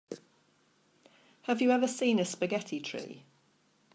Have 1.43 1.61
you 1.61 1.69
ever 1.69 1.87
seen 1.87 2.17
a 2.17 2.25
spaghetti 2.25 2.79
tree? 2.79 3.23